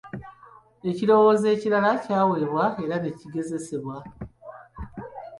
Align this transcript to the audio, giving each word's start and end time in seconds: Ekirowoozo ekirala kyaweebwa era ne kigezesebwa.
Ekirowoozo 0.89 1.45
ekirala 1.55 1.91
kyaweebwa 2.03 2.65
era 2.83 2.95
ne 2.99 3.11
kigezesebwa. 3.17 3.97